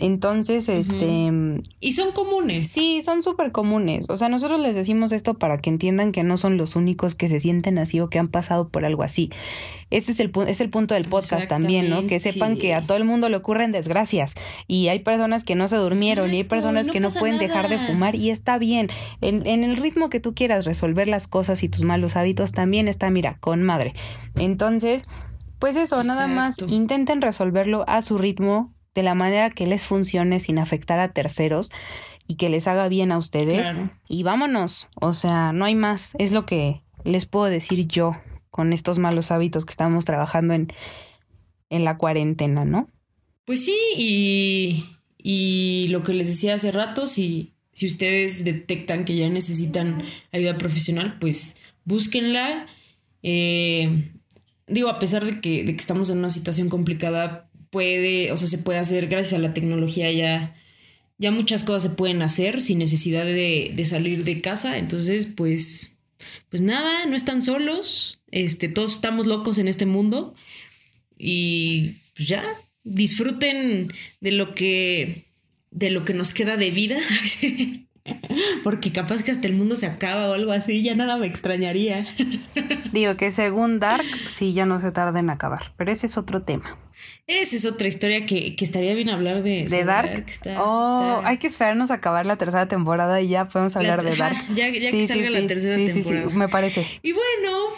[0.00, 1.30] Entonces, este...
[1.78, 2.68] Y son comunes.
[2.68, 4.06] Sí, son súper comunes.
[4.08, 7.28] O sea, nosotros les decimos esto para que entiendan que no son los únicos que
[7.28, 9.30] se sienten así o que han pasado por algo así.
[9.90, 12.06] Este es el, es el punto del podcast también, ¿no?
[12.06, 14.34] Que sepan que a todo el mundo le ocurren desgracias
[14.68, 17.78] y hay personas que no se durmieron y hay personas que no pueden dejar de
[17.78, 18.88] fumar y está bien.
[19.20, 22.88] En, en el ritmo que tú quieras resolver las cosas y tus malos hábitos también
[22.88, 23.94] está, mira, con madre.
[24.36, 25.04] Entonces...
[25.58, 30.40] Pues eso, nada más intenten resolverlo a su ritmo, de la manera que les funcione
[30.40, 31.70] sin afectar a terceros
[32.26, 33.66] y que les haga bien a ustedes.
[34.08, 36.14] Y vámonos, o sea, no hay más.
[36.18, 38.16] Es lo que les puedo decir yo
[38.50, 40.72] con estos malos hábitos que estamos trabajando en,
[41.70, 42.88] en la cuarentena, ¿no?
[43.44, 44.84] Pues sí, y,
[45.18, 50.58] y lo que les decía hace rato, si, si ustedes detectan que ya necesitan ayuda
[50.58, 52.66] profesional, pues búsquenla.
[53.22, 54.12] Eh,
[54.66, 58.48] digo, a pesar de que, de que estamos en una situación complicada, puede, o sea,
[58.48, 60.56] se puede hacer gracias a la tecnología ya,
[61.18, 64.78] ya muchas cosas se pueden hacer sin necesidad de, de salir de casa.
[64.78, 65.96] Entonces, pues,
[66.48, 68.20] pues nada, no están solos.
[68.30, 70.34] Este, todos estamos locos en este mundo.
[71.18, 72.44] Y pues ya,
[72.84, 73.88] disfruten
[74.20, 75.24] de lo que,
[75.70, 76.98] de lo que nos queda de vida.
[78.64, 82.06] Porque capaz que hasta el mundo se acaba o algo así, ya nada me extrañaría.
[82.92, 86.42] Digo que según Dark, sí, ya no se tarda en acabar, pero ese es otro
[86.42, 86.78] tema.
[87.26, 89.64] Esa es otra historia que, que estaría bien hablar de.
[89.64, 90.24] ¿De Dark?
[90.28, 93.80] está- oh, está- hay que esperarnos a acabar la tercera temporada y ya podemos La-
[93.80, 94.36] hablar de Dark.
[94.54, 96.30] ya- ya que salga la tercera sí, sí, temporada.
[96.30, 96.86] sí, me parece.
[97.02, 97.68] Y bueno,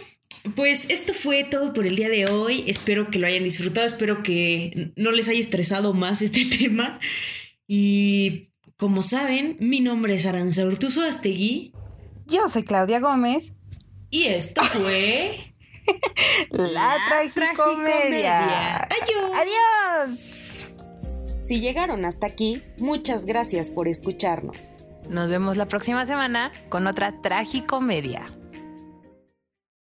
[0.57, 2.65] pues esto fue todo por el día de hoy.
[2.67, 3.87] Espero que lo hayan disfrutado.
[3.87, 6.99] Espero que no les haya estresado más este tema.
[7.69, 8.49] Y
[8.83, 11.73] como saben, mi nombre es Aranza Urtuzo Astegui.
[12.27, 13.55] Yo soy Claudia Gómez,
[14.11, 15.55] Y esto fue.
[16.51, 18.79] la, tragicomedia.
[18.79, 19.31] Adiós.
[19.37, 20.75] Adiós.
[21.43, 24.75] Si llegaron hasta aquí, muchas gracias por escucharnos.
[25.09, 28.27] Nos vemos la próxima semana con otra tragicomedia.